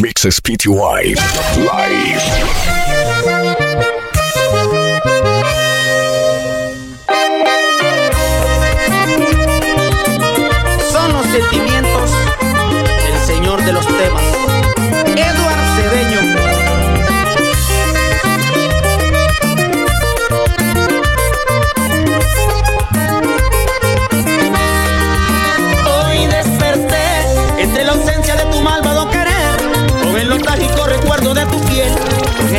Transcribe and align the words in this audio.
Mixes 0.00 0.40
PTY 0.40 1.14
Live. 1.66 3.99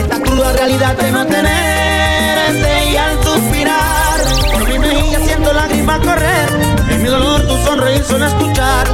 Esta 0.01 0.19
cruda 0.19 0.51
realidad 0.53 0.95
de 0.97 1.11
no 1.11 1.25
tenerte 1.25 2.89
y 2.91 2.97
al 2.97 3.23
suspirar, 3.23 4.19
por 4.51 4.67
mi 4.67 4.79
mejilla 4.79 5.19
siento 5.19 5.53
lágrimas 5.53 5.99
correr, 5.99 6.49
en 6.89 7.03
mi 7.03 7.09
dolor 7.09 7.47
tu 7.47 7.57
sonreír 7.65 8.03
suena 8.03 8.27
escuchar, 8.27 8.87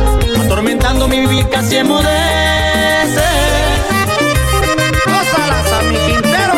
atormentando 0.45 1.07
mi 1.07 1.19
vivir 1.21 1.49
casi 1.49 1.77
Quintero. 6.05 6.53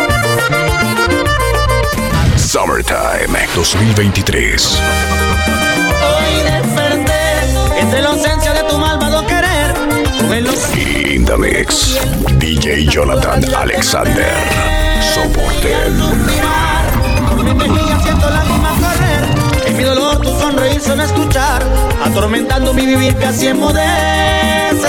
Summertime 2.38 3.48
2023. 3.56 4.82
Hoy 6.10 6.44
desperté 6.44 7.80
entre 7.80 8.02
la 8.02 8.10
ausencia 8.10 8.54
de 8.54 8.64
tu 8.64 8.78
malvado 8.78 9.26
nostálgico 9.28 9.39
In 10.32 11.26
the 11.26 11.36
mix. 11.40 11.98
DJ 12.38 12.88
Jonathan 12.88 13.44
Alexander. 13.56 14.32
Soporten. 15.16 16.00
En 19.66 19.76
mi 19.76 19.84
dolor 19.84 20.22
tu 20.22 20.30
sonreír 20.40 20.80
suena 20.82 21.06
escuchar 21.06 21.64
Atormentando 22.06 22.76
mi 22.76 22.86
vivir 22.86 23.16
casi 23.18 23.48
enmudece 23.48 23.80
Ay, 24.72 24.89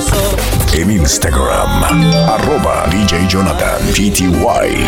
corazón. 0.00 0.36
En 0.74 0.90
Instagram. 0.90 1.84
Arroba 2.28 2.86
DJ 2.90 3.26
Jonathan 3.28 3.80
PTY. 3.92 4.86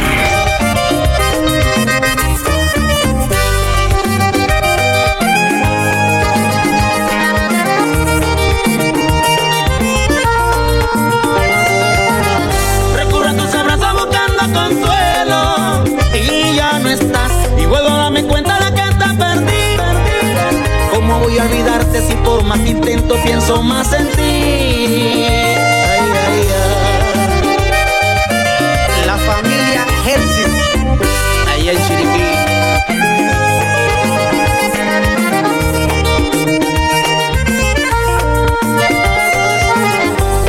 Recurro 12.95 13.29
a 13.29 13.35
tus 13.35 13.55
abrazos 13.55 13.93
buscando 13.93 14.61
consuelo 14.61 15.85
y 16.15 16.57
ya 16.57 16.79
no 16.79 16.91
estás. 16.91 17.33
Y 17.59 17.67
vuelvo 17.67 17.89
a 17.89 17.97
darme 17.97 18.25
cuenta 18.25 18.59
de 18.61 18.75
que 18.75 18.83
te 18.83 19.15
perdí. 19.17 19.77
¿Cómo 20.93 21.21
voy 21.21 21.39
a 21.39 21.45
olvidarte 21.45 22.01
si 22.07 22.15
por 22.17 22.43
más 22.45 22.61
intento 22.61 23.17
pienso 23.23 23.63
más 23.63 23.93
en 23.93 24.09
ti? 24.13 24.72
En 31.73 31.83
Chiriquí. 31.87 32.23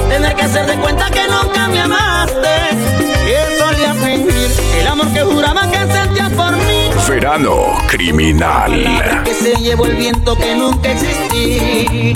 Tener 0.10 0.36
que 0.36 0.42
hacer 0.42 0.66
de 0.66 0.76
cuenta 0.76 1.10
que 1.10 1.22
nunca 1.28 1.68
me 1.68 1.80
amaste 1.80 2.50
Que 3.26 3.58
solía 3.58 3.94
fingir 3.96 4.52
el 4.80 4.88
amor 4.88 5.08
que 5.14 5.22
juraba 5.22 5.70
que 5.72 5.78
sentías 5.92 6.32
por 6.34 6.56
mí 6.58 6.90
Verano 7.10 7.78
Criminal. 7.88 9.24
Que 9.24 9.34
se 9.34 9.56
llevó 9.56 9.86
el 9.86 9.96
viento 9.96 10.36
que 10.36 10.56
nunca 10.56 10.92
existí 10.92 12.14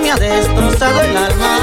me 0.00 0.10
ha 0.10 0.16
destrozado 0.16 1.00
el 1.02 1.16
alma. 1.16 1.58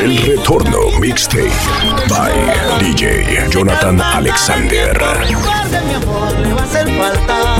El 0.00 0.16
retorno 0.22 0.78
mixtape 1.00 1.50
by 2.08 2.32
DJ 2.80 3.48
Jonathan 3.50 4.00
Alexander. 4.00 4.96
Guarde 5.42 5.80
mi 5.82 5.94
amor, 5.94 6.32
le 6.38 6.54
va 6.54 6.60
a 6.60 6.64
hacer 6.64 6.88
falta. 6.96 7.57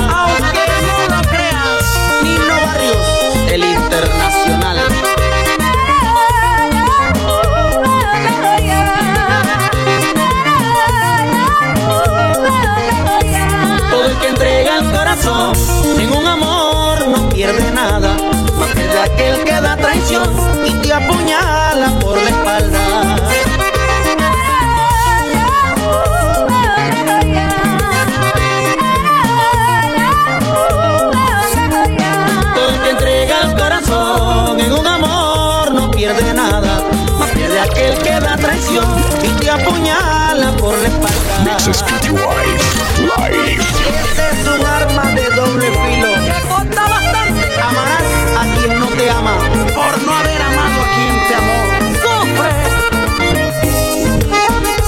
y 39.49 39.51
apuñala 39.51 40.53
por 40.59 40.77
la 40.77 40.89
espalda. 40.89 41.39
Mix 41.45 41.83
Live. 42.09 42.63
Live. 43.17 43.63
Este 43.89 44.23
es 44.31 44.41
un 44.47 44.63
arma 44.67 45.05
de 45.13 45.27
doble 45.31 45.67
filo. 45.71 46.11
Que 46.27 46.41
corta 46.49 46.83
bastante. 46.83 47.47
Amarás 47.69 48.09
a 48.41 48.43
quien 48.55 48.79
no 48.79 48.87
te 48.89 49.11
ama. 49.11 49.39
Por 49.75 50.03
no 50.05 50.13
haber 50.19 50.43
amado 50.43 50.83
a 50.83 50.87
quien 50.95 51.15
te 51.29 51.35
amó. 51.41 51.61
Sufre. 52.03 52.53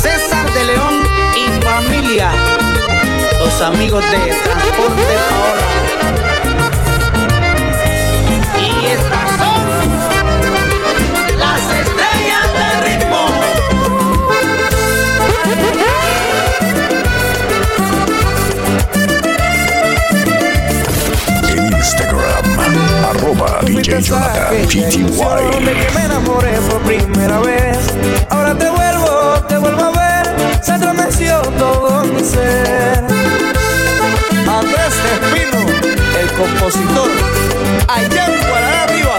César 0.02 0.46
de 0.52 0.62
León 0.64 0.94
y 1.36 1.44
familia. 1.64 2.28
Los 3.38 3.62
amigos 3.62 4.04
de 4.10 4.18
Transporte 4.42 5.16
Ahora. 5.30 6.30
DJ 23.82 23.99
Jonathan 24.03 24.50
De 24.53 25.73
que 25.73 25.91
me 25.94 26.05
enamoré 26.05 26.53
por 26.69 26.82
primera 26.82 27.41
vez. 27.41 27.79
Ahora 28.29 28.55
te 28.55 28.69
vuelvo, 28.69 29.41
te 29.49 29.56
vuelvo 29.56 29.85
a 29.85 29.91
ver. 29.93 30.62
Se 30.62 30.75
estremeció 30.75 31.41
todo 31.59 32.05
mi 32.05 32.21
ser. 32.23 33.05
Andrés 34.47 34.94
Espino, 35.15 35.61
el 36.21 36.31
compositor. 36.32 37.11
Allá 37.88 38.27
en 38.27 38.49
Guaraná 38.50 38.82
arriba. 38.82 39.17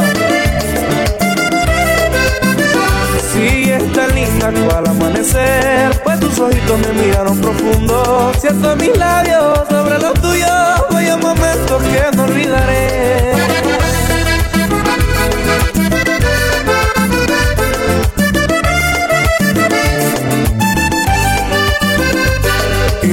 Sí, 3.33 3.71
es 3.71 3.93
tan 3.93 4.13
linda 4.13 4.51
cual 4.67 4.87
amanecer. 4.87 6.01
Pues 6.03 6.19
tus 6.19 6.37
ojitos 6.37 6.79
me 6.81 7.01
miraron 7.01 7.41
profundo. 7.41 8.31
Siento 8.39 8.75
mis 8.75 8.95
labios 8.95 9.67
sobre 9.67 9.97
los 9.97 10.13
tuyos. 10.21 10.85
Vaya 10.91 11.17
momentos 11.17 11.81
que 11.81 12.15
no 12.15 12.23
olvidaré. 12.25 13.80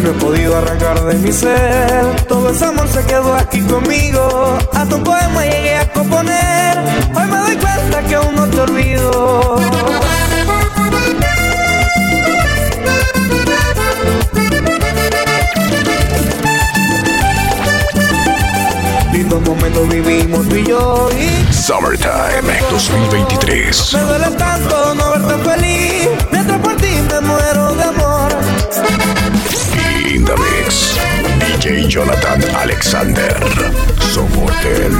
No 0.08 0.14
he 0.14 0.20
podido 0.20 0.56
arrancar 0.56 1.04
de 1.04 1.14
mi 1.14 1.32
ser. 1.32 2.24
Todo 2.26 2.50
ese 2.50 2.64
amor 2.64 2.88
se 2.88 3.04
quedó 3.04 3.34
aquí 3.34 3.60
conmigo. 3.62 4.58
Hasta 4.72 4.96
un 4.96 5.04
poema 5.04 5.44
llegué 5.44 5.76
a 5.76 5.92
componer. 5.92 6.78
Hoy 7.14 7.26
me 7.26 7.36
doy 7.36 7.56
cuenta 7.56 8.02
que 8.02 8.14
aún 8.14 8.34
no 8.34 8.46
te 8.46 8.60
olvido. 8.60 9.60
Lindos 19.12 19.42
momentos 19.42 19.88
vivimos 19.88 20.48
tú 20.48 20.56
y 20.56 20.66
yo 20.66 21.08
y 21.12 21.52
Summertime 21.52 22.58
2023. 22.70 23.94
me 23.94 24.00
duele 24.00 24.30
tanto 24.36 24.94
no 24.94 25.10
verte 25.10 25.50
feliz. 25.50 26.08
Mientras 26.30 26.58
por 26.60 26.76
ti 26.76 26.88
me 27.10 27.20
muero 27.20 27.74
de 27.74 27.82
amor. 27.82 27.97
The 30.28 30.36
mix, 30.36 30.98
DJ 31.40 31.88
Jonathan 31.88 32.42
Alexander. 32.54 33.32
Sobotel. 34.12 34.92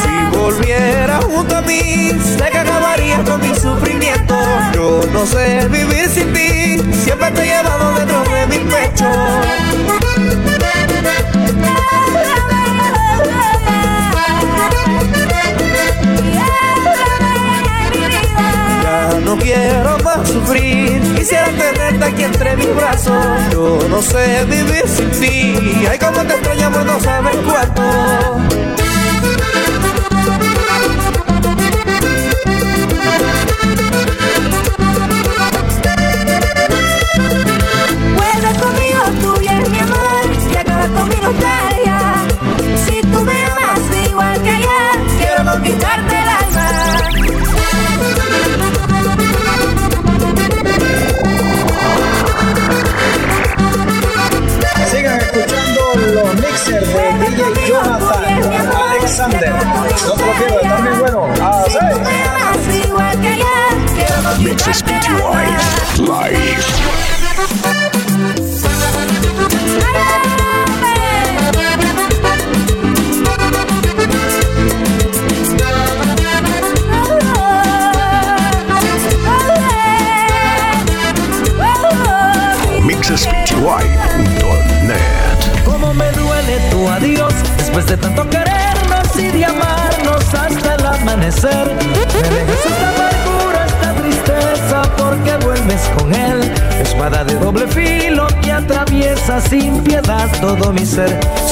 Si 0.00 0.34
volviera 0.34 1.20
junto 1.20 1.56
a 1.56 1.60
mí, 1.60 2.10
sé 2.38 2.50
que 2.50 2.58
acabaría 2.58 3.22
con 3.22 3.38
mi 3.42 3.54
sufrimiento. 3.54 4.34
Yo 4.72 5.02
no 5.12 5.26
sé 5.26 5.68
vivir 5.68 6.08
sin 6.08 6.32
ti, 6.32 6.80
siempre 7.04 7.30
te 7.32 7.42
he 7.42 7.44
llevado 7.44 7.94
dentro 7.96 8.22
de 8.22 8.46
mi 8.46 8.58
pecho. 8.64 10.05
Quiero 19.36 19.98
más 20.04 20.28
sufrir, 20.28 21.00
quisiera 21.14 21.46
tenerte 21.46 22.04
aquí 22.04 22.22
entre 22.24 22.56
mis 22.56 22.74
brazos. 22.74 23.14
Yo 23.52 23.78
no 23.88 24.02
sé 24.02 24.44
vivir 24.44 24.84
sin 24.86 25.10
ti, 25.10 25.86
ay 25.90 25.98
como 25.98 26.24
te 26.24 26.34
extrañamos 26.34 26.84
no 26.84 27.00
sabes 27.00 27.36
cuánto. 27.46 28.75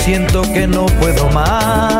Siento 0.04 0.42
que 0.52 0.66
no 0.66 0.84
puedo 1.00 1.30
más. 1.30 1.93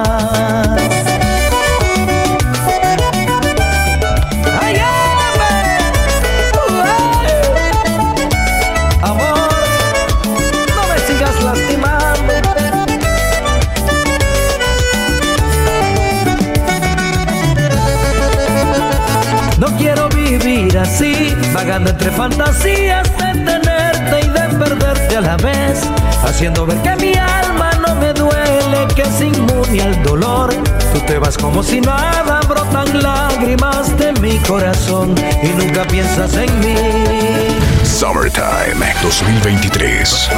Corazón 34.46 35.14
y 35.42 35.48
nunca 35.48 35.84
piensas 35.86 36.34
en 36.36 36.60
mí. 36.60 36.76
Summertime 37.82 38.94
2023. 39.02 40.28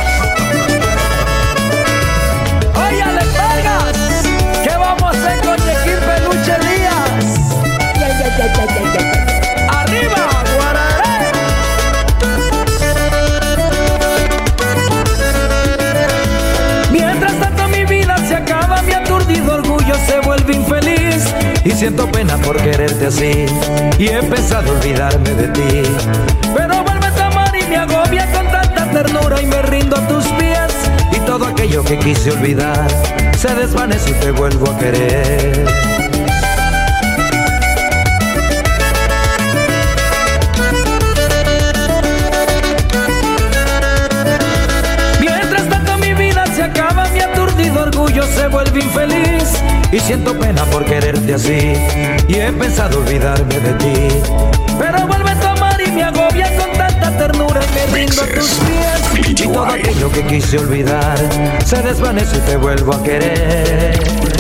Y 21.67 21.73
siento 21.73 22.07
pena 22.13 22.37
por 22.39 22.57
quererte 22.63 23.07
así 23.07 23.47
y 23.99 24.07
he 24.07 24.19
empezado 24.19 24.71
a 24.71 24.75
olvidarme 24.77 25.31
de 25.31 25.49
ti. 25.49 25.83
Pero 26.55 26.85
vuelves 26.85 27.17
a 27.19 27.27
amar 27.27 27.53
y 27.57 27.67
me 27.69 27.77
agobia 27.77 28.31
con 28.33 28.47
tanta 28.47 28.89
ternura 28.93 29.43
y 29.43 29.47
me 29.47 29.63
rindo 29.63 29.97
a 29.97 30.07
tus 30.07 30.25
pies 30.35 30.73
y 31.11 31.19
todo 31.27 31.47
aquello 31.47 31.83
que 31.83 31.99
quise 31.99 32.31
olvidar 32.31 32.87
se 33.37 33.53
desvanece 33.55 34.11
y 34.11 34.15
te 34.15 34.31
vuelvo 34.31 34.71
a 34.71 34.79
querer. 34.79 35.67
Mientras 45.21 45.69
tanto 45.69 45.99
mi 45.99 46.15
vida 46.15 46.47
se 46.55 46.63
acaba, 46.63 47.09
mi 47.09 47.21
aturdido 47.21 47.83
orgullo 47.83 48.23
se 48.25 48.47
vuelve 48.47 48.81
infeliz 48.81 49.16
y 49.97 50.01
siento 50.01 50.39
pena 50.39 50.63
por 50.67 50.85
quererte 50.85 51.35
así 51.35 51.73
y 52.29 52.35
he 52.35 52.53
pensado 52.53 52.99
olvidarme 52.99 53.59
de 53.59 53.73
ti. 53.75 54.09
Pero 54.79 55.07
vuelve 55.07 55.31
a 55.31 55.41
tomar 55.41 55.81
y 55.81 55.91
me 55.91 56.03
agobia 56.03 56.55
con 56.57 56.71
tanta 56.73 57.17
ternura 57.17 57.61
y 57.65 57.75
me 57.75 57.99
rindo 57.99 58.23
a 58.23 58.27
tus 58.27 58.51
pies 58.51 59.31
y 59.31 59.35
todo 59.35 59.65
aquello 59.65 60.13
que 60.13 60.23
quise 60.27 60.59
olvidar 60.59 61.17
se 61.65 61.81
desvanece 61.83 62.37
y 62.37 62.41
te 62.41 62.57
vuelvo 62.57 62.93
a 62.93 63.03
querer. 63.03 64.36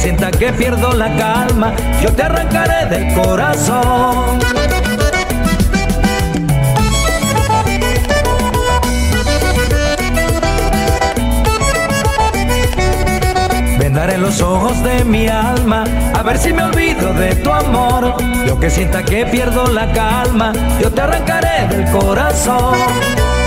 Sienta 0.00 0.30
que 0.30 0.50
pierdo 0.54 0.94
la 0.94 1.14
calma, 1.14 1.74
yo 2.02 2.10
te 2.10 2.22
arrancaré 2.22 2.86
del 2.86 3.12
corazón. 3.14 4.38
Vendaré 13.78 14.16
los 14.16 14.40
ojos 14.40 14.82
de 14.82 15.04
mi 15.04 15.28
alma 15.28 15.84
a 16.14 16.22
ver 16.22 16.38
si 16.38 16.54
me 16.54 16.62
olvido 16.62 17.12
de 17.12 17.34
tu 17.36 17.52
amor. 17.52 18.14
Y 18.46 18.48
aunque 18.48 18.70
sienta 18.70 19.02
que 19.02 19.26
pierdo 19.26 19.66
la 19.66 19.92
calma, 19.92 20.52
yo 20.80 20.90
te 20.90 21.02
arrancaré 21.02 21.68
del 21.68 21.84
corazón. 21.90 23.39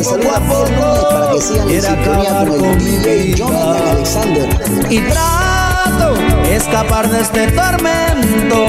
Les 0.00 0.08
saluda 0.08 0.40
Núñez 0.40 1.04
para 1.12 1.30
que 1.30 1.42
sigan 1.42 1.68
en 1.68 1.82
sintonía 1.82 2.46
con 2.48 2.64
el 2.64 2.78
DJ. 2.78 3.34
Jonathan 3.34 3.88
Alexander. 3.88 4.48
y 4.88 4.98
trato 5.00 6.14
escapar 6.50 7.10
de 7.10 7.20
este 7.20 7.52
tormento, 7.52 8.64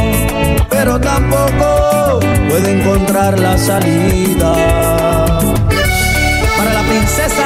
pero 0.70 1.00
tampoco 1.00 2.20
puedo 2.50 2.68
encontrar 2.68 3.40
la 3.40 3.58
salida. 3.58 4.52
Para 6.58 6.74
la 6.74 6.84
princesa 6.90 7.46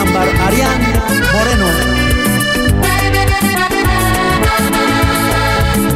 Ámbar 0.00 0.28
Ariana 0.46 1.04
Moreno. 1.34 1.66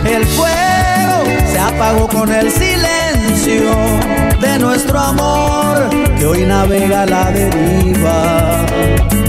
El 0.05 0.27
fuego 0.27 1.25
se 1.51 1.59
apagó 1.59 2.07
con 2.09 2.31
el 2.31 2.53
silencio 2.53 2.96
de 3.27 4.59
nuestro 4.59 4.99
amor 4.99 5.89
que 6.19 6.27
hoy 6.27 6.45
navega 6.45 7.07
la 7.07 7.31
deriva. 7.31 8.65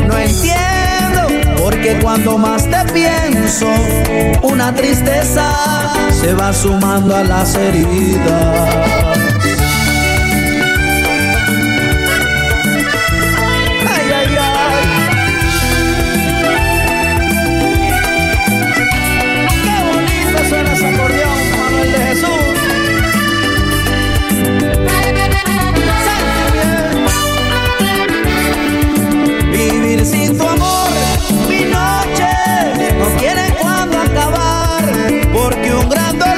No 0.08 0.18
entiendo 0.18 1.28
porque 1.58 1.98
cuando 2.02 2.38
más 2.38 2.64
te 2.70 2.94
pienso, 2.94 3.68
una 4.44 4.74
tristeza 4.74 5.52
se 6.22 6.34
va 6.34 6.54
sumando 6.54 7.16
a 7.16 7.24
las 7.24 7.56
heridas. 7.56 9.17
Porque 35.88 36.04
un 36.12 36.37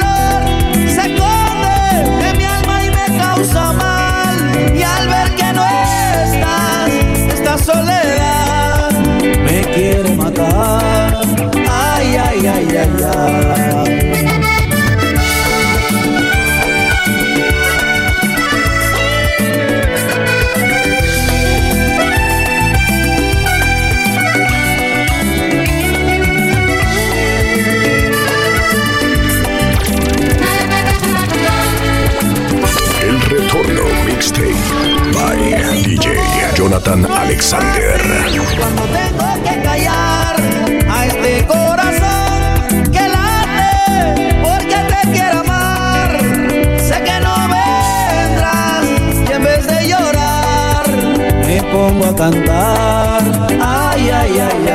Jonathan 36.80 37.06
Alexander. 37.12 38.02
Cuando 38.58 38.84
tengo 38.84 39.44
que 39.44 39.62
callar 39.62 40.36
a 40.90 41.06
este 41.08 41.46
corazón 41.46 42.92
que 42.92 43.08
late 43.08 44.40
porque 44.42 44.78
te 44.88 45.12
quiero 45.12 45.40
amar. 45.40 46.20
Sé 46.80 47.04
que 47.04 47.20
no 47.20 47.36
vendrás 47.50 48.86
y 49.28 49.32
en 49.34 49.44
vez 49.44 49.68
de 49.68 49.88
llorar 49.90 50.88
me 51.46 51.62
pongo 51.64 52.06
a 52.06 52.16
cantar. 52.16 53.24
Ay, 53.62 54.10
ay, 54.10 54.40
ay, 54.40 54.40
ay, 54.40 54.69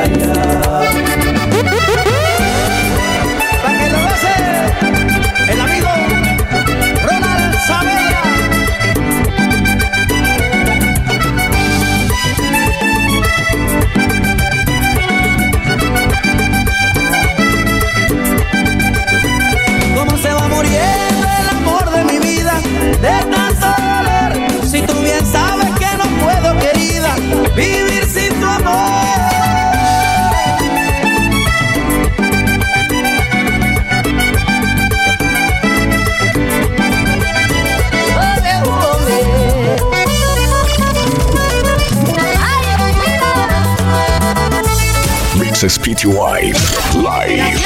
PTY 45.65 46.53
Live. 46.93 47.59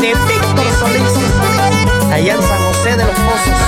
de 0.00 0.14
Víctor 0.14 0.66
Solís, 0.78 1.12
allá 2.10 2.32
en 2.32 2.42
San 2.42 2.62
José 2.64 2.96
de 2.96 3.04
los 3.04 3.14
Pozos. 3.14 3.60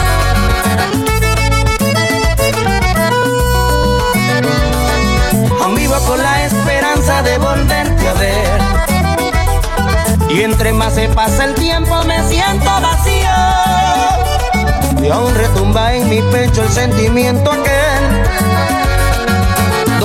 Aún 5.63 5.75
vivo 5.75 5.95
con 6.07 6.23
la 6.23 6.47
esperanza 6.47 7.23
de 7.23 7.37
volverte 7.37 8.09
a 8.09 8.15
ver. 8.15 8.61
Y 10.31 10.41
entre 10.41 10.73
más 10.73 10.95
se 10.95 11.07
pasa 11.11 11.45
el 11.45 11.55
tiempo 11.57 12.03
me 12.05 12.27
siento 12.29 12.65
vacío. 12.81 13.29
Y 15.03 15.09
aún 15.11 15.35
retumba 15.35 15.93
en 15.93 16.09
mi 16.09 16.23
pecho 16.33 16.63
el 16.63 16.71
sentimiento 16.71 17.53
aquel. 17.53 18.90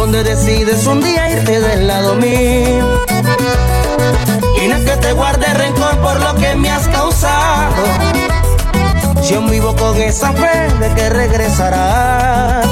Donde 0.06 0.24
decides 0.24 0.86
un 0.86 1.02
día 1.02 1.32
irte 1.32 1.60
del 1.60 1.88
lado 1.88 2.14
mío. 2.14 3.06
Y 4.62 4.68
no 4.68 4.76
es 4.76 4.86
que 4.86 4.98
te 4.98 5.14
guarde 5.14 5.52
rencor 5.52 5.98
por 5.98 6.20
lo 6.20 6.36
que 6.36 6.54
me 6.54 6.70
has 6.70 6.88
causado. 6.90 7.84
Aún 9.34 9.50
vivo 9.50 9.76
con 9.76 10.00
esa 10.00 10.32
fe 10.34 10.72
de 10.80 10.94
que 10.94 11.10
regresarás. 11.10 12.68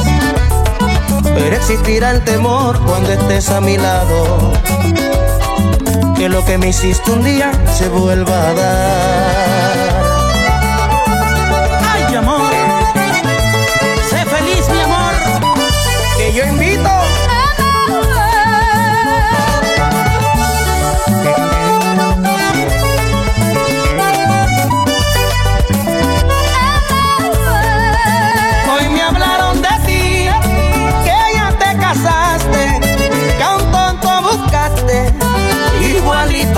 Pero 1.23 1.55
existirá 1.55 2.11
el 2.11 2.23
temor 2.23 2.79
cuando 2.85 3.11
estés 3.11 3.49
a 3.49 3.59
mi 3.59 3.77
lado. 3.77 4.51
Que 6.15 6.29
lo 6.29 6.45
que 6.45 6.59
me 6.59 6.67
hiciste 6.67 7.11
un 7.11 7.23
día 7.23 7.51
se 7.75 7.89
vuelva 7.89 8.49
a 8.49 8.53
dar. 8.53 9.72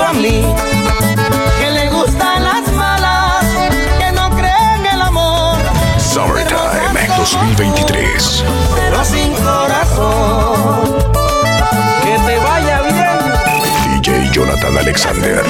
A 0.04 0.14
mí, 0.14 0.46
que 1.60 1.72
le 1.72 1.90
gustan 1.90 2.44
las 2.44 2.72
malas, 2.74 3.46
que 4.00 4.12
no 4.12 4.30
creen 4.32 4.86
el 4.92 5.02
amor, 5.02 5.58
Summertime 5.98 7.08
2023. 7.18 8.44
pero 8.76 9.04
sin 9.06 9.34
corazón. 9.34 10.96
Que 12.04 12.18
te 12.20 12.38
vaya 12.38 12.82
bien. 12.82 14.02
DJ 14.04 14.30
Jonathan 14.32 14.78
Alexander. 14.78 15.44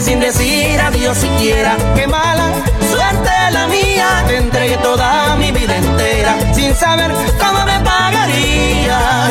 Sin 0.00 0.18
decir 0.20 0.80
adiós 0.80 1.16
siquiera. 1.18 1.76
Qué 1.94 2.06
mala 2.06 2.52
suerte 2.90 3.30
la 3.52 3.66
mía. 3.66 4.24
Te 4.26 4.36
entregué 4.38 4.76
toda 4.78 5.36
mi 5.36 5.50
vida 5.52 5.76
entera 5.76 6.36
sin 6.54 6.74
saber 6.74 7.12
cómo 7.38 7.64
me 7.66 7.78
pagarías. 7.80 9.30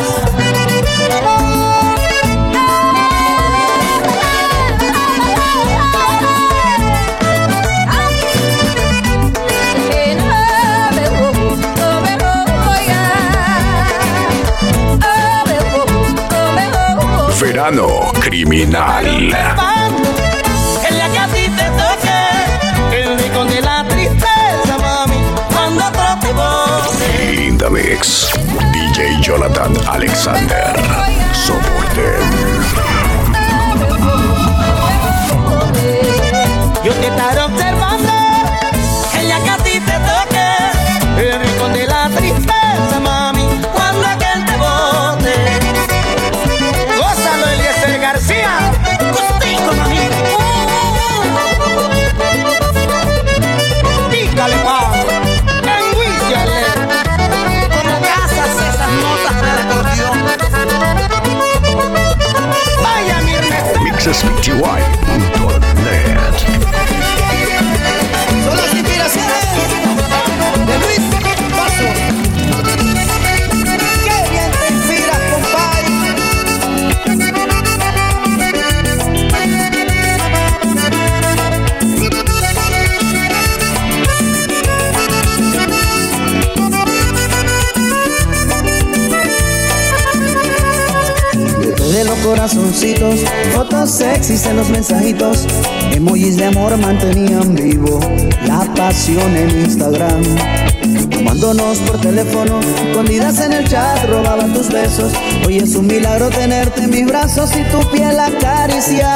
Verano 17.40 18.12
Criminal. 18.20 19.79
DJ 27.80 29.22
Jonathan 29.22 29.72
Alexander. 29.88 30.74
Soporten. 31.32 32.20
Yo 36.84 36.92
te 36.92 37.06
estaré 37.06 37.40
corazoncitos, 92.30 93.20
fotos 93.52 93.90
sexys 93.90 94.46
en 94.46 94.56
los 94.58 94.70
mensajitos, 94.70 95.48
emojis 95.92 96.36
de 96.36 96.44
amor 96.44 96.76
mantenían 96.76 97.56
vivo 97.56 97.98
la 98.46 98.72
pasión 98.74 99.36
en 99.36 99.50
Instagram. 99.50 100.22
Tomándonos 101.10 101.78
por 101.78 102.00
teléfono, 102.00 102.60
escondidas 102.86 103.40
en 103.40 103.52
el 103.52 103.66
chat, 103.66 104.08
robaban 104.08 104.52
tus 104.52 104.68
besos. 104.68 105.12
Hoy 105.44 105.56
es 105.56 105.74
un 105.74 105.88
milagro 105.88 106.30
tenerte 106.30 106.84
en 106.84 106.90
mis 106.90 107.04
brazos 107.04 107.50
y 107.56 107.64
tu 107.64 107.80
piel 107.90 108.16
acariciar. 108.20 109.10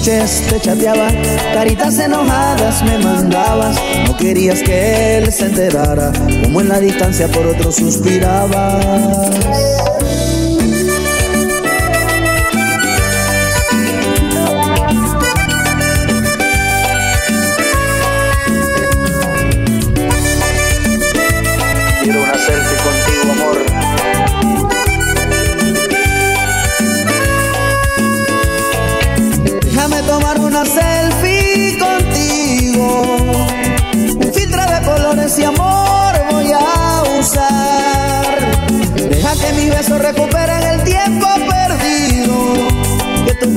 noches 0.00 0.42
te 0.48 0.58
chateaba, 0.58 1.08
caritas 1.52 1.98
enojadas 1.98 2.82
me 2.84 2.96
mandabas, 2.98 3.76
no 4.06 4.16
querías 4.16 4.62
que 4.62 5.18
él 5.18 5.30
se 5.30 5.46
enterara, 5.46 6.10
como 6.42 6.62
en 6.62 6.68
la 6.70 6.80
distancia 6.80 7.28
por 7.28 7.46
otro 7.46 7.70
suspirabas. 7.70 8.86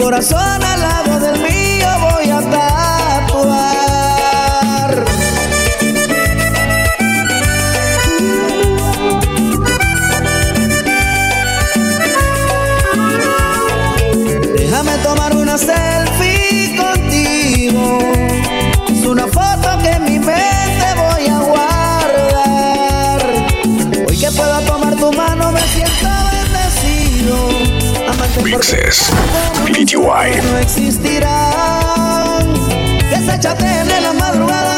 corazón 0.03 0.61
a 0.61 0.75
la 0.75 1.12
No 30.41 30.57
existirán. 30.57 32.53
Desáchate 33.09 33.65
de 33.65 34.01
la 34.01 34.13
madrugada. 34.13 34.77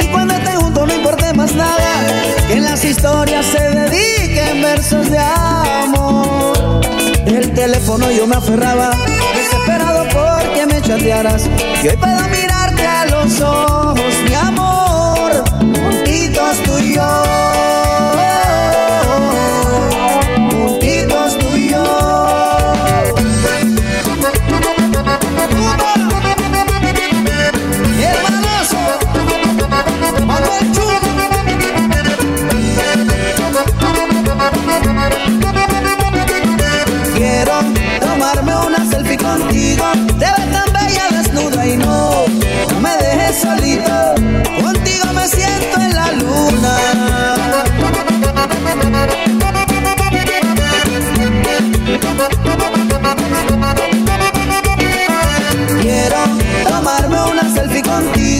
Y 0.00 0.06
cuando 0.06 0.34
te 0.34 0.54
junto 0.56 0.86
no 0.86 0.94
importe 0.94 1.32
más 1.34 1.52
nada. 1.54 2.06
Que 2.46 2.54
en 2.54 2.64
las 2.64 2.84
historias 2.84 3.44
se 3.46 3.58
dediquen 3.58 4.62
versos 4.62 5.10
de 5.10 5.18
amor. 5.18 6.80
El 7.26 7.52
teléfono 7.52 8.10
yo 8.10 8.26
me 8.26 8.36
aferraba. 8.36 8.92
Desesperado 9.34 10.04
porque 10.04 10.66
me 10.66 10.80
chatearas. 10.80 11.48
Y 11.82 11.88
hoy 11.88 11.96
puedo 11.96 12.28
mirarte 12.28 12.86
a 12.86 13.06
los 13.06 13.40
ojos 13.40 14.15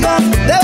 vida. 0.01 0.56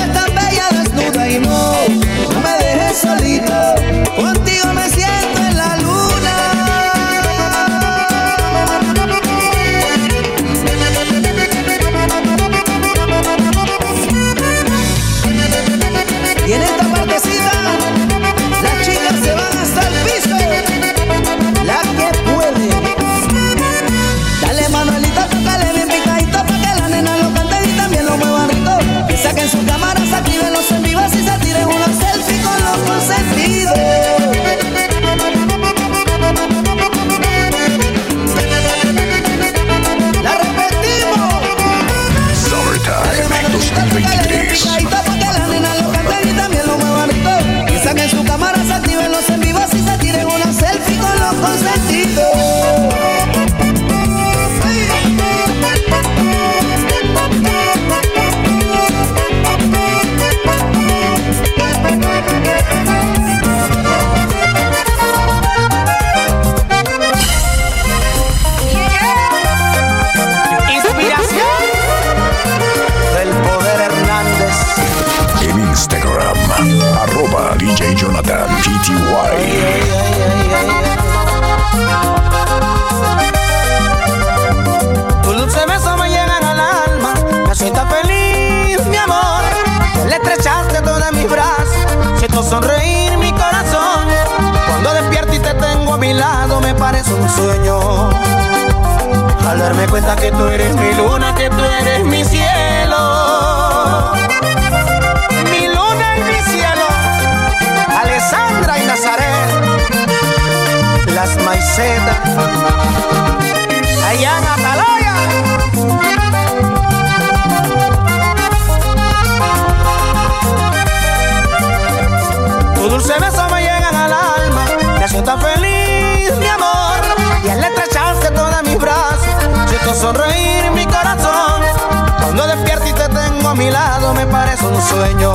Sueño. 134.82 135.32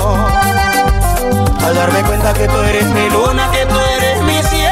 Al 1.66 1.76
darme 1.76 2.02
cuenta 2.04 2.34
que 2.34 2.48
tú 2.48 2.58
eres 2.58 2.86
mi 2.86 3.10
luna, 3.10 3.50
que 3.52 3.66
tú 3.66 3.76
eres 3.98 4.22
mi 4.24 4.42
cielo. 4.44 4.67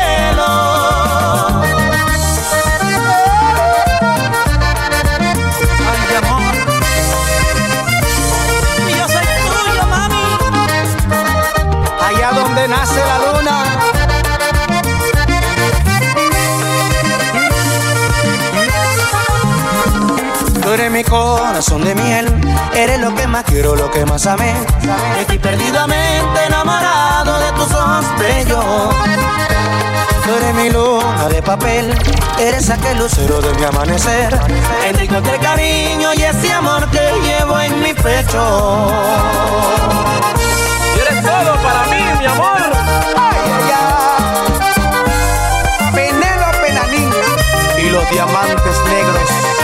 Mi 20.95 21.03
corazón 21.03 21.83
de 21.83 21.93
miel, 21.93 22.25
eres 22.73 23.01
lo 23.01 23.13
que 23.13 23.27
más 23.27 23.43
quiero, 23.43 23.75
lo 23.75 23.91
que 23.91 24.05
más 24.05 24.25
amé. 24.27 24.53
Estoy 25.19 25.37
perdidamente 25.39 26.45
enamorado 26.47 27.37
de 27.37 27.51
tus 27.51 27.73
ojos 27.73 28.05
bellos. 28.17 28.63
Tú 30.23 30.33
eres 30.37 30.55
mi 30.55 30.69
luna 30.69 31.27
de 31.27 31.41
papel, 31.41 31.93
eres 32.39 32.69
aquel 32.69 32.97
lucero 32.97 33.41
de 33.41 33.53
mi 33.55 33.65
amanecer. 33.65 34.39
Enrico 34.87 35.15
cariño 35.41 36.13
y 36.13 36.21
ese 36.21 36.53
amor 36.53 36.89
que 36.89 37.11
llevo 37.25 37.59
en 37.59 37.81
mi 37.81 37.93
pecho. 37.93 38.87
Y 40.95 40.99
eres 41.01 41.21
todo 41.23 41.55
para 41.55 41.87
mí, 41.87 42.05
mi 42.19 42.25
amor. 42.25 42.61
Ay, 43.17 43.37
ay, 43.53 43.71
ay. 45.93 46.73
Nanín 46.73 47.09
y 47.79 47.89
los 47.89 48.09
diamantes 48.11 48.77
negros. 48.89 49.54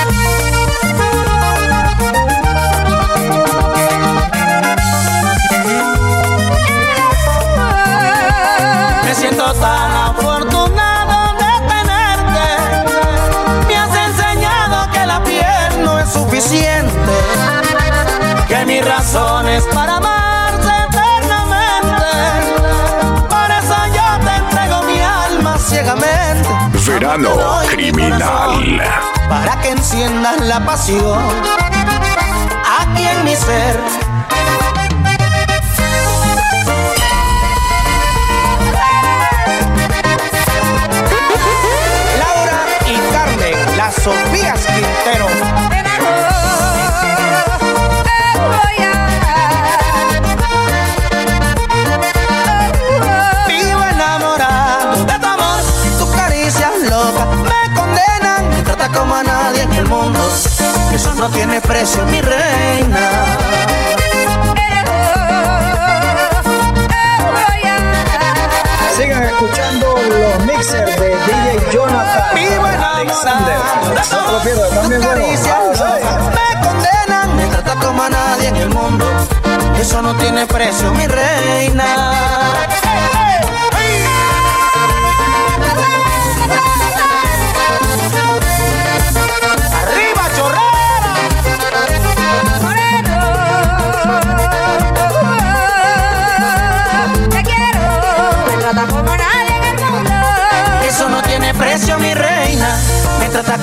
Criminal. 27.70 28.82
Para 29.28 29.60
que 29.60 29.72
enciendas 29.72 30.40
la 30.40 30.66
pasión 30.66 31.20
aquí 32.80 33.06
en 33.06 33.26
mi 33.26 33.36
ser. 33.36 34.11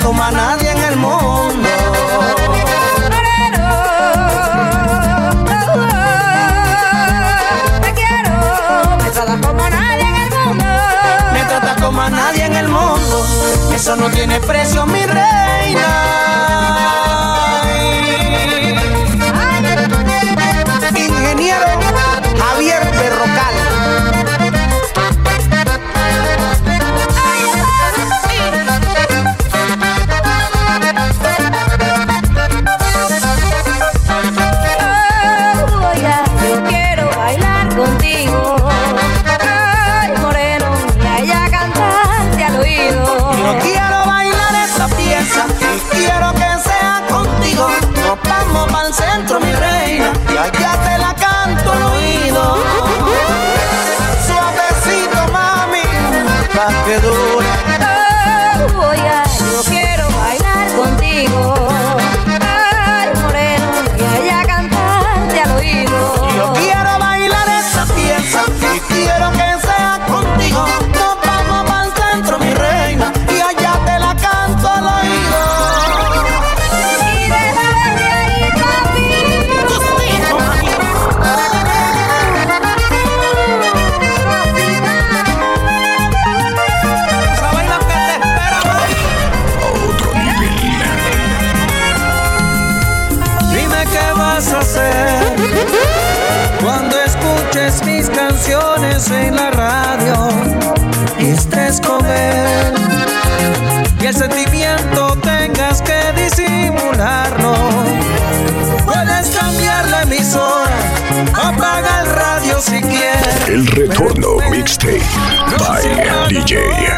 Como 0.03 0.23
a 0.23 0.31
nadie 0.31 0.71
en 0.71 0.83
el 0.83 0.95
mundo. 0.97 1.69
Te 7.81 7.93
quiero, 7.93 8.97
me 9.03 9.11
trata 9.11 9.37
como 9.41 9.69
nadie 9.69 10.03
en 10.03 10.15
el 10.15 10.29
mundo. 10.45 10.65
Me 11.33 11.43
trata 11.45 11.75
como 11.81 12.01
a 12.01 12.09
nadie 12.09 12.45
en 12.45 12.55
el 12.55 12.67
mundo. 12.67 13.25
Eso 13.73 13.95
no 13.95 14.09
tiene 14.09 14.39
precio, 14.39 14.85
mi 14.85 15.05
reina. 15.05 15.48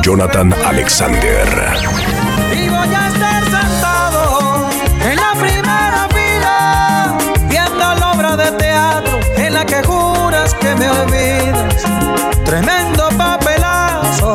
Jonathan 0.02 0.52
Alexander. 0.66 1.48
Y 2.54 2.70
voy 2.70 2.94
a 2.94 3.08
estar 3.08 3.44
sentado 3.44 4.70
en 5.04 5.16
la 5.16 5.34
primera 5.40 6.08
fila, 6.10 7.18
viendo 7.48 7.80
la 7.80 8.12
obra 8.12 8.36
de 8.36 8.52
teatro 8.54 9.20
en 9.38 9.54
la 9.54 9.66
que 9.66 9.84
juras 9.84 10.56
que 10.56 10.76
me 10.76 10.90
olvidas. 10.90 11.84
Tremendo 12.46 13.10
papelazo 13.18 14.34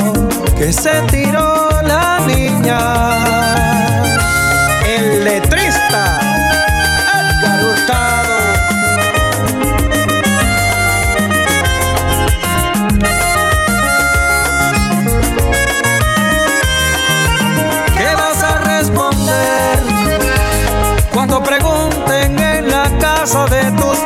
que 0.56 0.72
se 0.72 1.02
tiró 1.10 1.82
la 1.82 2.20
niña. 2.26 3.15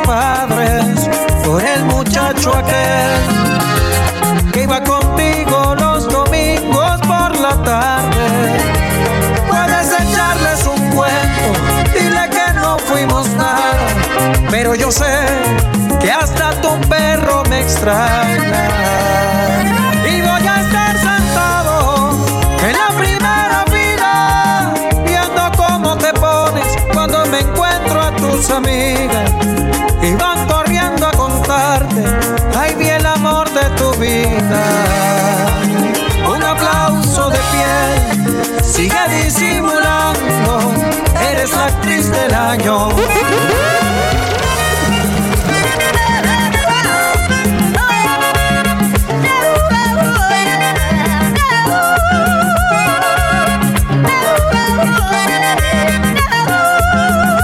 padres 0.05 1.09
por 1.43 1.63
el 1.63 1.83
muchacho 1.85 2.53
aquel 2.55 3.11
que 4.51 4.63
iba 4.63 4.81
contigo 4.83 5.75
los 5.79 6.07
domingos 6.07 6.99
por 7.01 7.39
la 7.39 7.55
tarde. 7.63 8.57
Puedes 9.47 9.87
echarles 10.01 10.65
un 10.65 10.89
cuento, 10.95 11.45
dile 11.93 12.29
que 12.29 12.53
no 12.53 12.77
fuimos 12.79 13.29
nada, 13.29 13.77
pero 14.49 14.75
yo 14.75 14.91
sé 14.91 15.25
que 15.99 16.11
hasta 16.11 16.51
tu 16.61 16.79
perro 16.87 17.43
me 17.49 17.61
extraña. 17.61 18.70
actriz 41.81 42.11
del 42.11 42.33
año. 42.33 42.89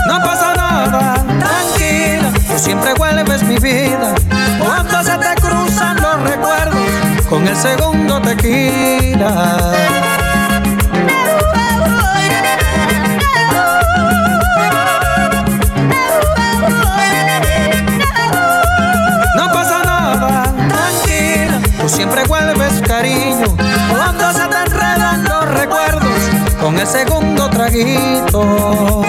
No 0.08 0.21
pasa 0.21 0.54
nada, 0.56 1.15
tranquila, 1.39 2.32
tú 2.47 2.60
siempre 2.60 2.93
vuelves 2.93 3.43
mi 3.43 3.58
vida. 3.58 4.13
Cuando 4.60 5.04
se 5.04 5.17
te 5.17 5.41
cruzan 5.41 6.00
los 6.02 6.30
recuerdos 6.30 7.26
con 7.28 7.47
el 7.47 7.56
segundo 7.56 8.21
tequila. 8.21 9.57
poquito 27.77 29.07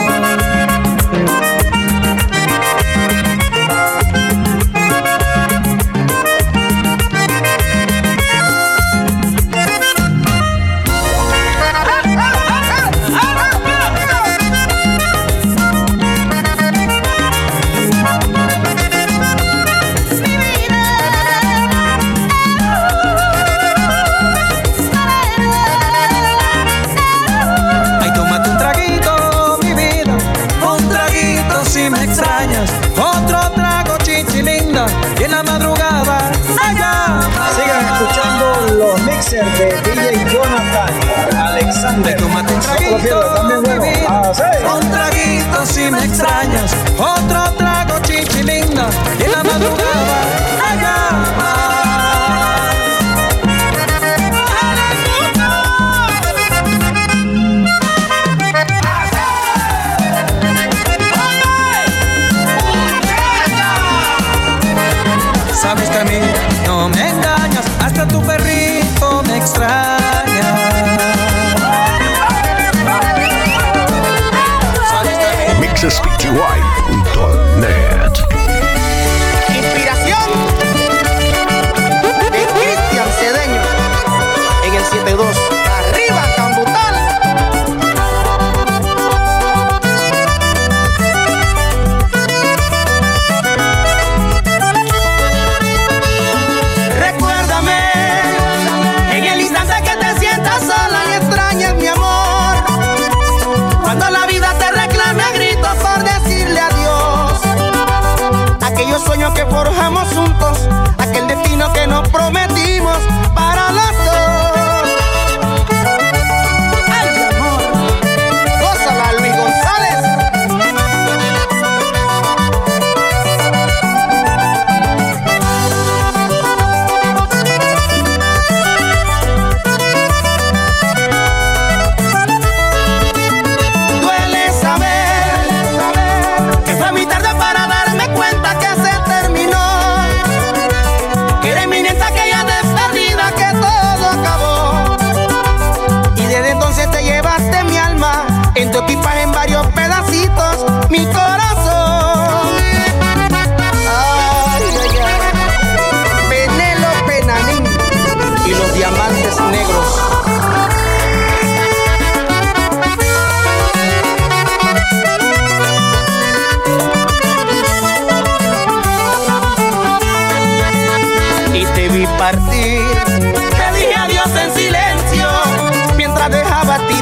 Quiero 43.09 43.27
también 43.31 43.61
Un 44.75 44.90
traguito 44.90 45.64
si 45.64 45.90
me 45.90 46.05
extrañas, 46.05 46.75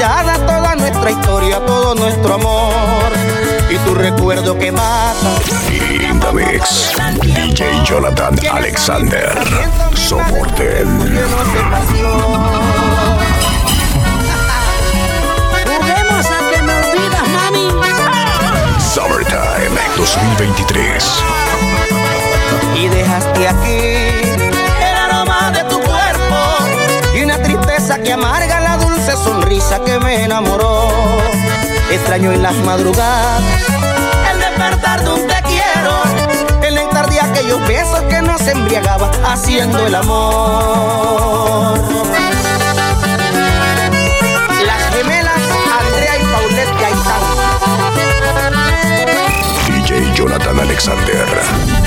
mirada 0.06 0.34
toda 0.46 0.76
nuestra 0.76 1.10
historia, 1.10 1.58
todo 1.66 1.94
nuestro 1.96 2.34
amor 2.34 3.12
y 3.68 3.76
tu 3.78 3.94
recuerdo 3.94 4.56
que 4.56 4.70
mata. 4.70 5.34
Linda 5.98 6.32
Mix, 6.32 6.92
DJ 7.22 7.82
Jonathan 7.84 8.38
Alexander, 8.52 9.32
soporten. 9.94 10.86
Juguemos 15.64 16.26
a 16.26 16.50
que 16.50 16.62
me 16.62 16.72
olvidas, 16.72 17.28
mami. 17.28 17.68
Summertime 18.78 19.80
2023. 19.96 21.24
Y 22.76 22.88
dejaste 22.88 23.48
aquí 23.48 24.55
que 28.02 28.12
amarga 28.12 28.60
la 28.60 28.76
dulce 28.76 29.12
sonrisa 29.12 29.82
que 29.84 29.98
me 29.98 30.24
enamoró. 30.24 30.88
Extraño 31.90 32.32
en 32.32 32.42
las 32.42 32.54
madrugadas 32.56 33.42
el 34.32 34.38
despertar 34.40 35.02
de 35.02 35.10
un 35.10 35.26
te 35.26 35.42
quiero, 35.42 36.02
el 36.66 36.78
entrar 36.78 37.08
de 37.08 37.20
aquellos 37.20 37.66
besos 37.66 38.00
que 38.02 38.20
nos 38.22 38.40
embriagaba 38.46 39.10
haciendo 39.24 39.86
el 39.86 39.94
amor. 39.94 41.78
Las 44.66 44.82
gemelas 44.94 45.40
Andrea 45.80 46.18
y 46.18 46.24
Paulette 46.24 46.80
Gaitán. 46.80 47.22
DJ 49.68 50.12
Jonathan 50.14 50.60
Alexander. 50.60 51.85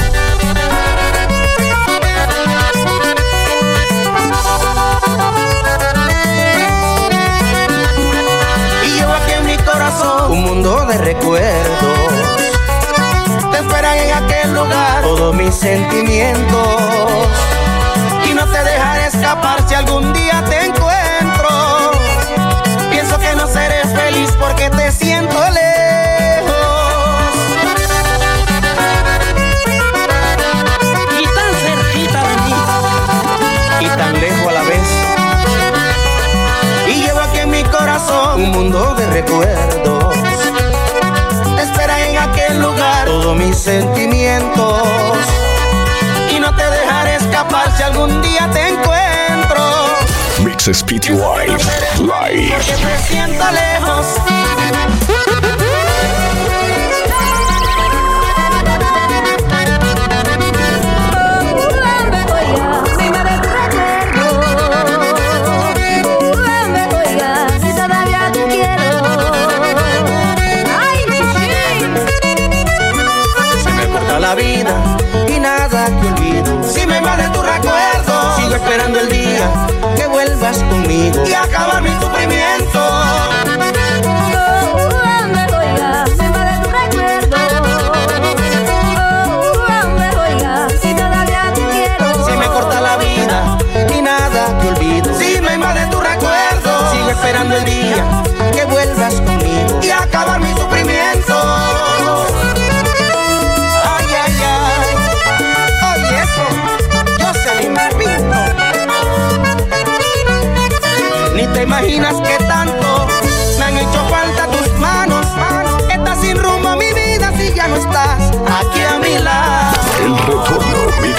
de 10.62 10.98
recuerdos. 10.98 12.12
Te 13.52 13.58
esperan 13.60 13.98
en 13.98 14.14
aquel 14.14 14.54
lugar 14.54 15.02
todos 15.04 15.34
mis 15.34 15.56
sentimientos 15.56 16.69
sentimientos 43.60 45.18
y 46.32 46.40
no 46.40 46.56
te 46.56 46.64
dejaré 46.64 47.16
escapar 47.16 47.76
si 47.76 47.84
algún 47.84 48.22
día 48.22 48.50
te 48.54 48.70
encuentro. 48.70 49.86
Mixes 50.44 50.82
PTY 50.84 51.12
Live. 52.00 52.56
Que. 54.26 55.29
esperando 78.70 79.00
el 79.00 79.10
día 79.10 79.50
que 79.96 80.06
vuelvas 80.06 80.60
conmigo 80.60 81.24
y 81.28 81.34
acabar 81.34 81.82
mi 81.82 81.90
sufrimiento. 81.90 82.69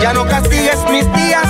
Ya 0.02 0.12
no 0.12 0.26
castigues 0.26 0.78
mis 0.90 1.06
días 1.12 1.49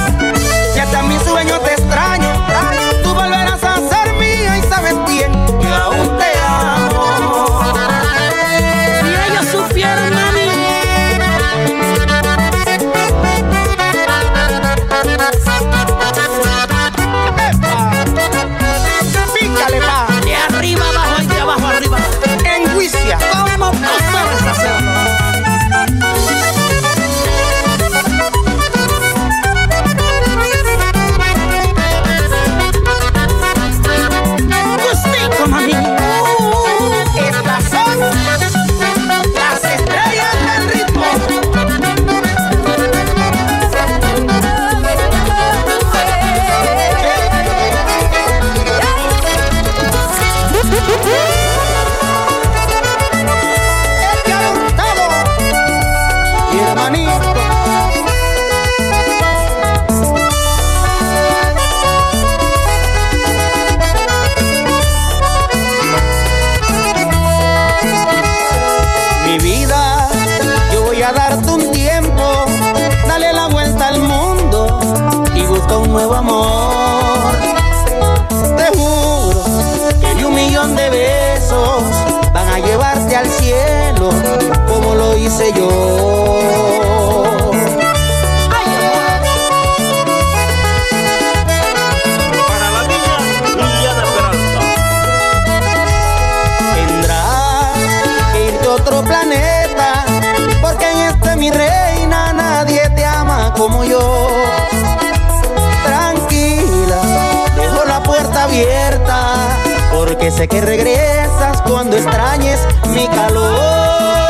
sé 110.30 110.48
que 110.48 110.60
regresas 110.60 111.62
cuando 111.62 111.96
extrañes 111.96 112.60
mi 112.88 113.06
calor. 113.08 114.29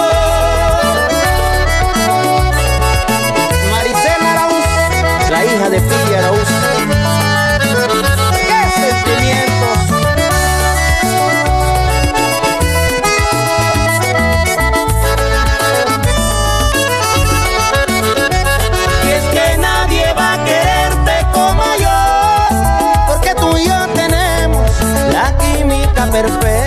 me 26.23 26.29
to 26.29 26.35
spend 26.35 26.60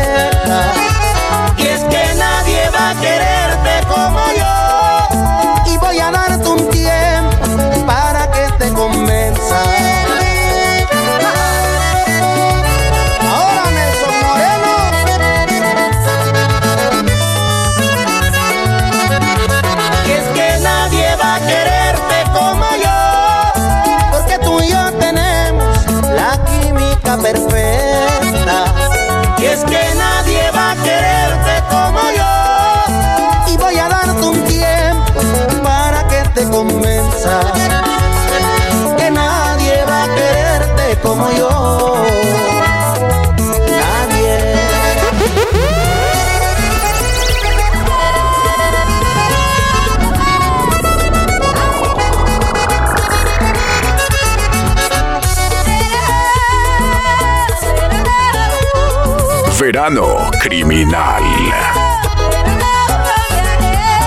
Verano 59.84 60.31
criminal. 60.39 61.21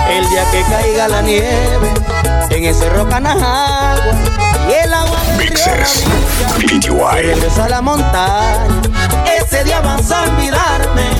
El 0.09 0.27
día 0.27 0.43
que 0.51 0.63
caiga 0.63 1.07
la 1.07 1.21
nieve 1.21 1.93
en 2.49 2.65
ese 2.65 2.89
Rocanajagua 2.89 4.15
y 4.67 4.73
el 4.73 4.91
agua 4.91 5.19
río 5.37 5.49
Mixes. 5.49 6.03
PTY. 6.57 7.21
regresa 7.21 7.65
a 7.65 7.69
la 7.69 7.81
montaña. 7.83 8.81
Ese 9.39 9.63
día 9.65 9.79
vas 9.81 10.09
a 10.09 10.23
olvidarme. 10.23 11.11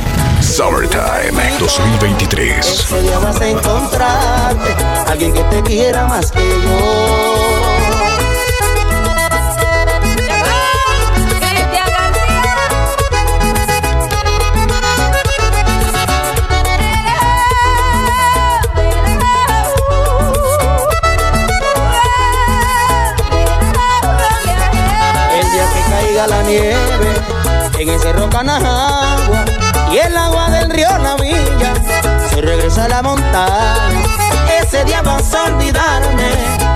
Summertime 0.41 1.59
2023. 1.59 2.65
Ese 2.67 3.01
día 3.03 3.19
vas 3.19 3.39
a 3.39 3.47
encontrarte 3.47 4.75
alguien 5.07 5.33
que 5.33 5.43
te 5.43 5.61
quiera 5.61 6.07
más 6.07 6.31
que 6.31 6.39
yo. 6.39 7.56
Y 28.39 29.97
el 29.97 30.15
agua 30.15 30.51
del 30.51 30.69
río 30.69 30.95
Navilla 30.99 31.73
se 32.29 32.39
regresa 32.39 32.85
a 32.85 32.87
la 32.87 33.01
montaña. 33.01 34.03
Ese 34.61 34.85
día 34.85 35.01
vas 35.01 35.33
a 35.33 35.45
olvidarme, 35.45 36.29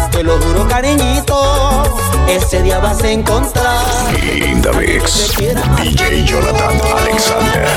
te 0.09 0.23
lo 0.23 0.41
juro 0.41 0.67
cariñito. 0.67 1.83
Ese 2.27 2.63
día 2.63 2.79
vas 2.79 3.03
a 3.03 3.11
encontrar. 3.11 3.85
In 4.23 4.59
the 4.63 4.71
mix. 4.73 5.37
DJ 5.37 6.25
Jonathan 6.25 6.81
Alexander. 6.97 7.67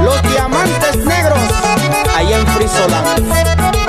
Los 0.00 0.22
diamantes 0.22 0.96
negros 0.98 1.40
allá 2.14 2.38
en 2.38 2.46
Frisoland. 2.46 3.83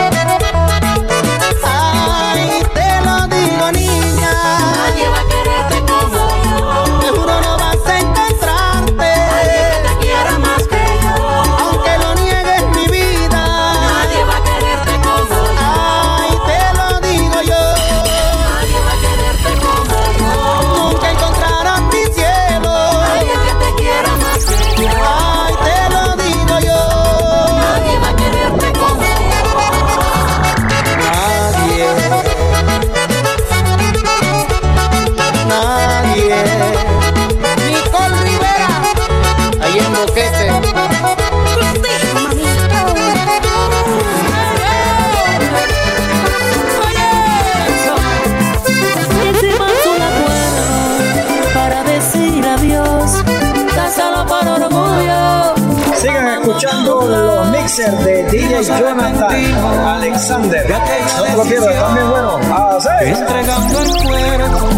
Mixers 57.86 58.06
de 58.06 58.24
DJ 58.26 58.64
Jonathan 58.64 59.88
Alexander. 59.88 60.70
No 60.70 60.78
te 60.84 61.00
lo 61.36 61.44
pierdas, 61.44 61.76
también 61.76 62.10
bueno. 62.10 62.40
Ah, 62.52 62.78
sí. 62.82 62.90
entregando 63.06 63.80
el 63.82 63.90
cuerpo 64.04 64.70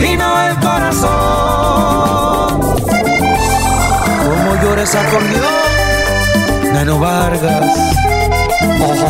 y 0.00 0.16
no 0.16 0.40
el 0.48 0.56
corazón. 0.60 2.60
Como 4.22 4.54
llora 4.62 4.82
ese 4.82 4.98
acordeón, 4.98 6.72
Nano 6.72 6.98
Vargas. 6.98 7.76
Ojo. 8.80 9.08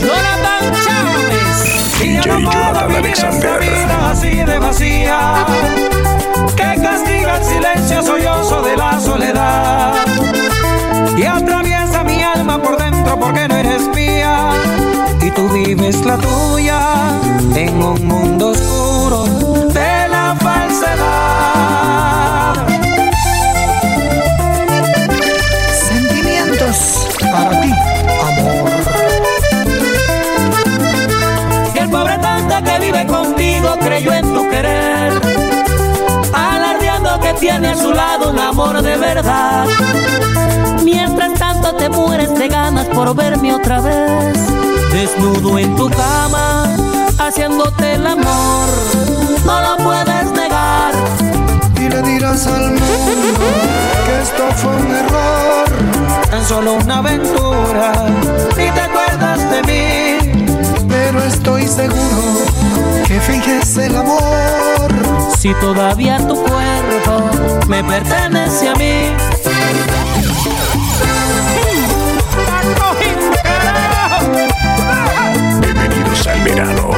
Jonathan 0.00 0.72
Chávez. 0.84 1.56
DJ 2.00 2.26
no 2.26 2.34
puedo 2.50 2.52
Jonathan 2.52 2.88
vivir 2.88 3.06
esta 3.12 3.28
Alexander. 3.28 3.60
vida 3.60 3.96
así 4.10 4.30
de 4.30 4.58
vacía. 4.58 5.18
Que 6.56 6.82
castiga 6.82 7.36
el 7.36 7.44
silencio 7.44 8.02
sollozo 8.02 8.62
de 8.62 8.76
la 8.76 9.00
soledad. 9.00 9.94
Y 11.16 11.24
atraviesa 11.24 11.62
mi 11.62 11.67
por 12.56 12.78
dentro 12.78 13.18
porque 13.18 13.46
no 13.48 13.56
eres 13.56 13.86
mía. 13.88 14.52
Y 15.20 15.30
tú 15.32 15.48
vives 15.50 16.04
la 16.06 16.16
tuya 16.16 16.80
en 17.54 17.82
un 17.82 18.06
mundo 18.06 18.50
oscuro 18.50 19.24
de 19.68 20.08
la 20.08 20.34
falsedad. 20.40 22.37
Tiene 37.40 37.68
a 37.68 37.76
su 37.76 37.92
lado 37.92 38.30
un 38.30 38.38
amor 38.38 38.82
de 38.82 38.96
verdad. 38.96 39.66
Mientras 40.84 41.34
tanto 41.34 41.74
te 41.74 41.88
mueres 41.88 42.34
de 42.34 42.48
ganas 42.48 42.86
por 42.86 43.14
verme 43.14 43.54
otra 43.54 43.80
vez. 43.80 44.38
Desnudo 44.92 45.58
en 45.58 45.74
tu 45.76 45.88
cama, 45.90 46.64
haciéndote 47.18 47.94
el 47.94 48.06
amor. 48.06 48.68
No 49.44 49.60
lo 49.60 49.76
puedes 49.84 50.32
negar. 50.32 50.92
Y 51.76 51.88
le 51.88 52.02
dirás 52.02 52.46
al 52.46 52.70
mundo 52.70 53.46
que 54.06 54.22
esto 54.22 54.44
fue 54.56 54.74
un 54.74 54.94
error. 54.94 56.30
Tan 56.30 56.44
solo 56.44 56.74
una 56.74 56.98
aventura. 56.98 57.92
Ni 58.56 58.70
te 58.70 58.80
acuerdas 58.80 59.50
de 59.50 59.62
mí. 59.62 60.88
Pero 60.88 61.22
estoy 61.22 61.66
seguro 61.66 62.57
que 63.08 63.18
finges 63.20 63.76
el 63.78 63.96
amor. 63.96 64.92
Si 65.38 65.54
todavía 65.54 66.18
tu 66.18 66.34
cuerpo 66.34 67.30
Me 67.66 67.82
pertenece 67.82 68.68
a 68.68 68.74
mí. 68.74 69.14
Bienvenidos 75.60 76.26
al 76.26 76.42
verano. 76.42 76.90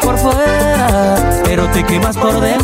Por 0.00 0.18
fuera. 0.18 1.42
pero 1.44 1.68
te 1.70 1.84
quemas 1.84 2.16
por 2.16 2.40
dentro. 2.40 2.59